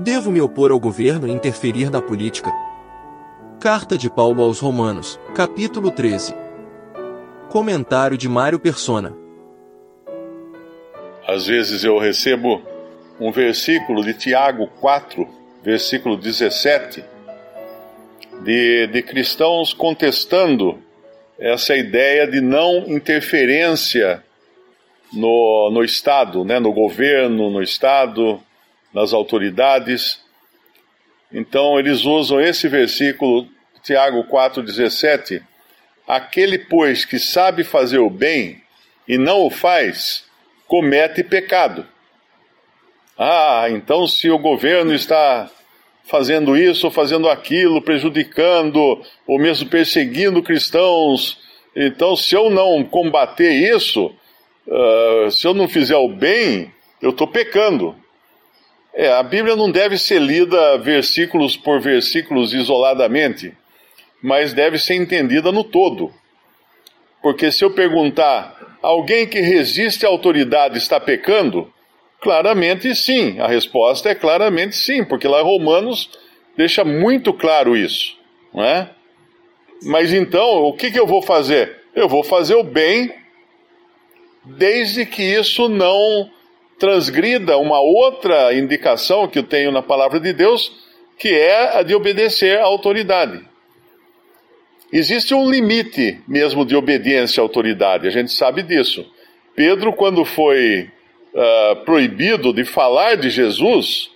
[0.00, 2.52] Devo me opor ao governo e interferir na política?
[3.58, 6.36] Carta de Paulo aos Romanos, capítulo 13.
[7.48, 9.12] Comentário de Mário Persona.
[11.26, 12.62] Às vezes eu recebo
[13.18, 15.26] um versículo de Tiago 4,
[15.64, 17.04] versículo 17,
[18.44, 20.78] de, de cristãos contestando
[21.36, 24.22] essa ideia de não interferência
[25.12, 28.40] no, no Estado, né, no governo, no Estado,
[28.92, 30.20] nas autoridades.
[31.32, 33.48] Então eles usam esse versículo,
[33.82, 35.42] Tiago 4,17.
[36.06, 38.62] Aquele, pois, que sabe fazer o bem
[39.06, 40.24] e não o faz,
[40.66, 41.86] comete pecado.
[43.16, 45.50] Ah, então se o governo está
[46.08, 51.38] fazendo isso fazendo aquilo, prejudicando ou mesmo perseguindo cristãos,
[51.76, 54.06] então se eu não combater isso,
[54.66, 57.94] uh, se eu não fizer o bem, eu estou pecando.
[58.94, 63.52] É, a Bíblia não deve ser lida versículos por versículos isoladamente,
[64.22, 66.12] mas deve ser entendida no todo.
[67.22, 71.72] Porque se eu perguntar, alguém que resiste à autoridade está pecando?
[72.20, 73.38] Claramente sim.
[73.38, 76.10] A resposta é claramente sim, porque lá Romanos
[76.56, 78.16] deixa muito claro isso,
[78.52, 78.90] não é?
[79.84, 81.82] Mas então, o que, que eu vou fazer?
[81.94, 83.14] Eu vou fazer o bem,
[84.44, 86.30] desde que isso não
[86.78, 90.72] transgrida uma outra indicação que eu tenho na palavra de Deus,
[91.18, 93.44] que é a de obedecer à autoridade.
[94.92, 99.04] Existe um limite mesmo de obediência à autoridade, a gente sabe disso.
[99.54, 100.88] Pedro, quando foi
[101.34, 104.10] uh, proibido de falar de Jesus,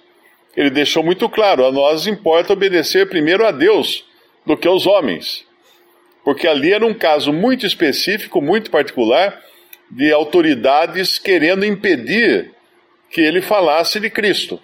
[0.56, 4.05] ele deixou muito claro: a nós importa obedecer primeiro a Deus
[4.46, 5.44] do que aos homens.
[6.24, 9.42] Porque ali era um caso muito específico, muito particular,
[9.92, 12.50] de autoridades querendo impedir
[13.10, 14.58] que ele falasse de Cristo.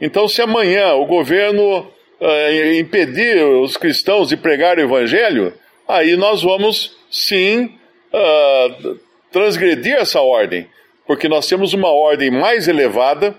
[0.00, 5.52] Então, se amanhã o governo uh, impedir os cristãos de pregar o evangelho,
[5.86, 7.78] aí nós vamos sim
[8.10, 8.98] uh,
[9.30, 10.66] transgredir essa ordem,
[11.06, 13.38] porque nós temos uma ordem mais elevada,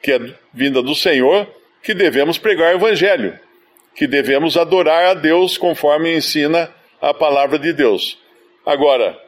[0.00, 0.20] que é
[0.54, 1.48] vinda do Senhor,
[1.82, 3.36] que devemos pregar o evangelho,
[3.96, 6.72] que devemos adorar a Deus conforme ensina
[7.02, 8.16] a palavra de Deus.
[8.64, 9.18] Agora,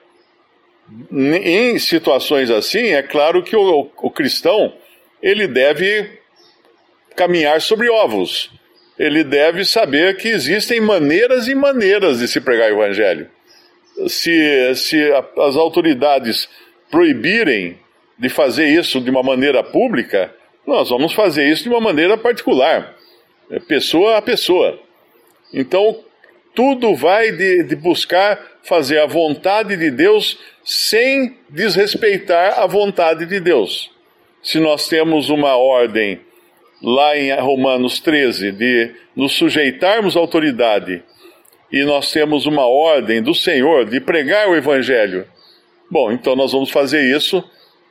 [1.10, 4.72] em situações assim, é claro que o, o cristão
[5.22, 6.19] ele deve
[7.14, 8.50] caminhar sobre ovos.
[8.98, 13.30] Ele deve saber que existem maneiras e maneiras de se pregar o evangelho.
[14.08, 16.48] Se, se as autoridades
[16.91, 17.78] proibirem
[18.19, 20.32] de fazer isso de uma maneira pública,
[20.66, 22.94] nós vamos fazer isso de uma maneira particular,
[23.66, 24.78] pessoa a pessoa.
[25.53, 26.04] Então,
[26.55, 33.41] tudo vai de, de buscar fazer a vontade de Deus sem desrespeitar a vontade de
[33.41, 33.91] Deus.
[34.43, 36.21] Se nós temos uma ordem
[36.83, 41.03] lá em Romanos 13 de nos sujeitarmos à autoridade
[41.71, 45.27] e nós temos uma ordem do Senhor de pregar o Evangelho,
[45.91, 47.43] bom, então nós vamos fazer isso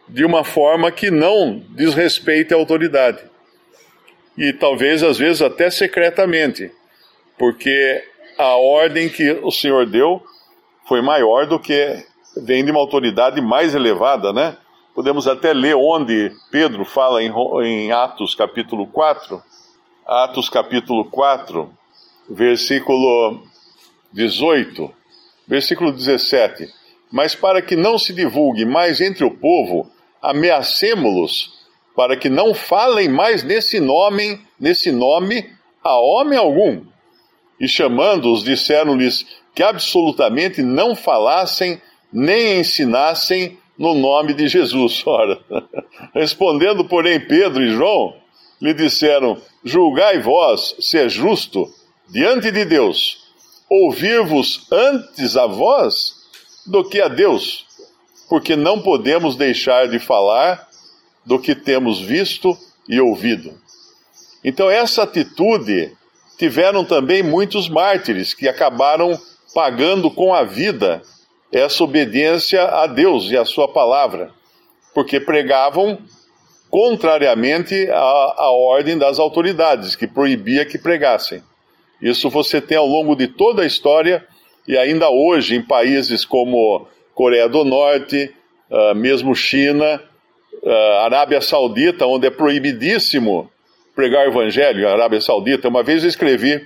[0.07, 3.19] de uma forma que não desrespeite a autoridade.
[4.37, 6.71] E talvez, às vezes, até secretamente,
[7.37, 8.03] porque
[8.41, 10.21] a ordem que o Senhor deu
[10.87, 14.57] foi maior do que vem de uma autoridade mais elevada, né?
[14.93, 17.31] Podemos até ler onde Pedro fala em,
[17.63, 19.41] em Atos capítulo 4,
[20.05, 21.71] Atos capítulo 4,
[22.29, 23.41] versículo
[24.11, 24.91] 18,
[25.47, 26.67] versículo 17.
[27.11, 29.89] Mas para que não se divulgue mais entre o povo,
[30.21, 31.61] ameacemo-los
[31.95, 35.49] para que não falem mais nesse nome, nesse nome
[35.83, 36.81] a homem algum.
[37.61, 39.23] E chamando-os, disseram-lhes
[39.53, 41.79] que absolutamente não falassem
[42.11, 45.03] nem ensinassem no nome de Jesus.
[45.05, 45.39] Ora,
[46.13, 48.15] respondendo, porém, Pedro e João
[48.59, 51.71] lhe disseram: Julgai vós se é justo
[52.09, 53.21] diante de Deus
[53.69, 56.15] ouvir-vos antes a vós
[56.67, 57.65] do que a Deus,
[58.27, 60.67] porque não podemos deixar de falar
[61.25, 62.57] do que temos visto
[62.89, 63.53] e ouvido.
[64.43, 65.95] Então, essa atitude
[66.41, 69.15] tiveram também muitos mártires que acabaram
[69.53, 71.03] pagando com a vida
[71.51, 74.31] essa obediência a Deus e a Sua palavra,
[74.91, 75.99] porque pregavam
[76.67, 81.43] contrariamente à, à ordem das autoridades, que proibia que pregassem.
[82.01, 84.25] Isso você tem ao longo de toda a história
[84.67, 88.33] e ainda hoje em países como Coreia do Norte,
[88.67, 90.01] uh, mesmo China,
[90.63, 93.47] uh, Arábia Saudita, onde é proibidíssimo
[94.01, 95.67] pregar o evangelho, Arábia Saudita.
[95.67, 96.65] Uma vez eu escrevi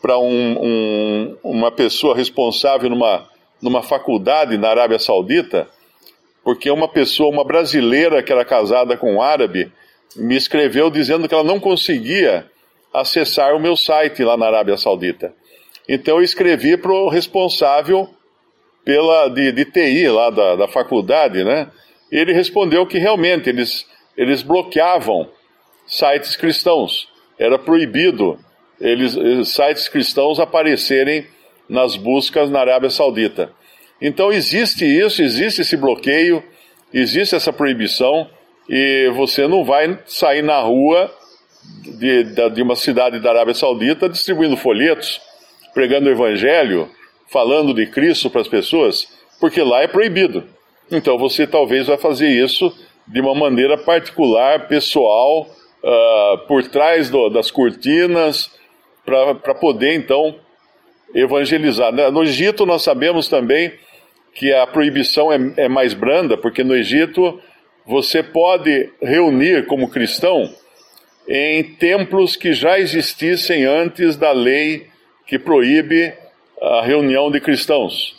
[0.00, 3.28] para um, um, uma pessoa responsável numa
[3.60, 5.68] numa faculdade na Arábia Saudita,
[6.44, 9.70] porque uma pessoa, uma brasileira que era casada com um árabe,
[10.16, 12.46] me escreveu dizendo que ela não conseguia
[12.94, 15.34] acessar o meu site lá na Arábia Saudita.
[15.86, 18.08] Então eu escrevi para o responsável
[18.84, 21.68] pela, de, de TI lá da, da faculdade, né?
[22.10, 23.84] E ele respondeu que realmente eles,
[24.16, 25.28] eles bloqueavam
[25.88, 27.08] sites cristãos.
[27.38, 28.38] Era proibido
[28.80, 29.16] eles,
[29.48, 31.26] sites cristãos aparecerem
[31.68, 33.50] nas buscas na Arábia Saudita.
[34.00, 36.42] Então existe isso, existe esse bloqueio,
[36.94, 38.28] existe essa proibição,
[38.68, 41.12] e você não vai sair na rua
[41.98, 45.20] de, de uma cidade da Arábia Saudita distribuindo folhetos,
[45.74, 46.88] pregando o evangelho,
[47.28, 49.08] falando de Cristo para as pessoas,
[49.40, 50.44] porque lá é proibido.
[50.90, 52.72] Então você talvez vai fazer isso
[53.06, 55.48] de uma maneira particular, pessoal,
[55.88, 58.50] uh, por trás do, das cortinas,
[59.04, 60.38] para poder então
[61.14, 61.90] evangelizar.
[62.12, 63.72] No Egito nós sabemos também
[64.34, 67.40] que a proibição é, é mais branda, porque no Egito
[67.86, 70.54] você pode reunir como cristão
[71.26, 74.88] em templos que já existissem antes da lei
[75.26, 76.12] que proíbe
[76.60, 78.14] a reunião de cristãos,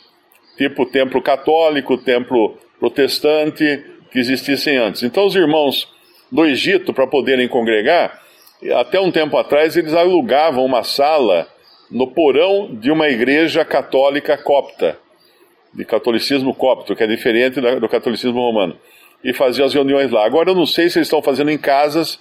[0.58, 5.04] tipo templo católico, templo protestante, que existissem antes.
[5.04, 5.88] Então, os irmãos
[6.32, 8.22] do Egito, para poderem congregar,
[8.76, 11.48] até um tempo atrás, eles alugavam uma sala
[11.90, 14.98] no porão de uma igreja católica copta,
[15.74, 18.78] de catolicismo copto, que é diferente do catolicismo romano,
[19.24, 20.26] e faziam as reuniões lá.
[20.26, 22.20] Agora, eu não sei se eles estão fazendo em casas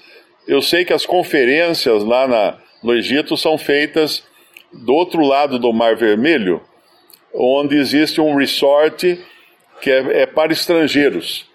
[0.48, 4.24] eu sei que as conferências lá na, no Egito são feitas
[4.72, 6.62] do outro lado do Mar Vermelho,
[7.34, 9.22] onde existe um resort
[9.82, 11.46] que é, é para estrangeiros.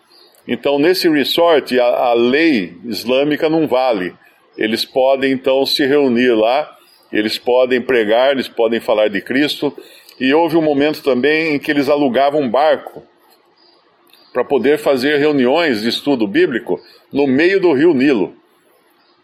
[0.48, 4.14] Então, nesse resort, a, a, lei islâmica não vale.
[4.58, 6.70] Eles podem, então, se reunir lá,
[7.12, 9.76] eles podem pregar, eles podem falar de Cristo.
[10.20, 13.04] E houve um momento também em que eles alugavam um barco
[14.34, 16.80] para poder fazer reuniões de estudo bíblico
[17.12, 18.36] no meio do rio Nilo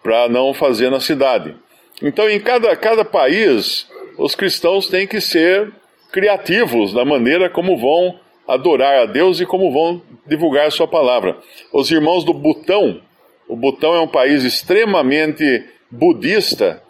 [0.01, 1.55] para não fazer na cidade.
[2.01, 3.87] Então, em cada, cada país,
[4.17, 5.71] os cristãos têm que ser
[6.11, 11.37] criativos na maneira como vão adorar a Deus e como vão divulgar a sua palavra.
[11.71, 12.99] Os irmãos do Butão,
[13.47, 16.81] o Butão é um país extremamente budista,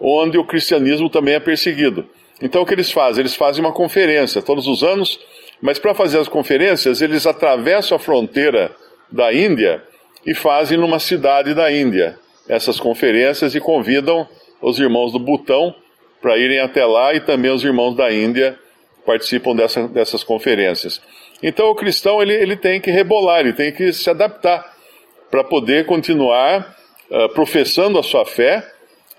[0.00, 2.06] onde o cristianismo também é perseguido.
[2.40, 3.22] Então o que eles fazem?
[3.22, 5.18] Eles fazem uma conferência todos os anos,
[5.60, 8.70] mas para fazer as conferências, eles atravessam a fronteira
[9.10, 9.82] da Índia
[10.24, 12.18] e fazem numa cidade da Índia
[12.48, 14.26] essas conferências e convidam
[14.62, 15.74] os irmãos do Butão
[16.20, 18.58] para irem até lá e também os irmãos da Índia
[19.08, 21.00] participam dessa, dessas conferências.
[21.42, 24.76] Então o cristão ele, ele tem que rebolar, ele tem que se adaptar
[25.30, 26.76] para poder continuar
[27.10, 28.62] uh, professando a sua fé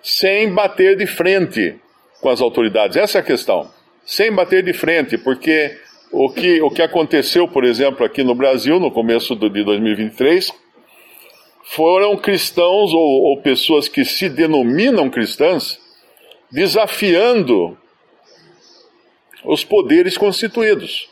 [0.03, 1.75] sem bater de frente
[2.21, 2.97] com as autoridades.
[2.97, 3.67] Essa é a questão.
[4.05, 5.75] Sem bater de frente, porque
[6.11, 10.53] o que, o que aconteceu, por exemplo, aqui no Brasil, no começo do, de 2023,
[11.63, 15.79] foram cristãos ou, ou pessoas que se denominam cristãs
[16.51, 17.75] desafiando
[19.43, 21.09] os poderes constituídos.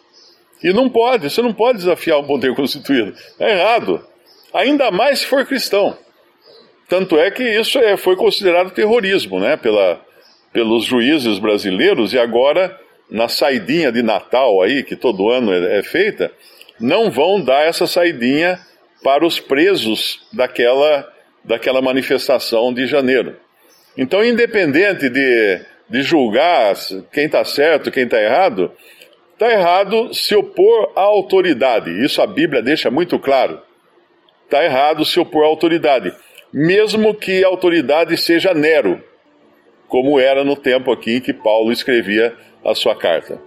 [0.64, 3.14] E não pode, você não pode desafiar um poder constituído.
[3.40, 4.06] É errado.
[4.54, 5.98] Ainda mais se for cristão.
[6.90, 10.02] Tanto é que isso é, foi considerado terrorismo, né, pela,
[10.54, 12.80] pelos juízes brasileiros, e agora,
[13.12, 16.32] na saidinha de Natal aí, que todo ano é, é feita,
[16.80, 18.60] não vão dar essa saidinha
[19.04, 21.08] para os presos daquela,
[21.44, 23.36] daquela manifestação de janeiro.
[23.98, 26.76] Então, independente de, de julgar
[27.12, 28.72] quem está certo, quem está errado,
[29.34, 31.92] está errado se opor à autoridade.
[32.04, 33.62] Isso a Bíblia deixa muito claro.
[34.46, 36.14] Está errado se opor à autoridade,
[36.54, 39.04] mesmo que a autoridade seja Nero,
[39.88, 43.47] como era no tempo aqui em que Paulo escrevia a sua carta.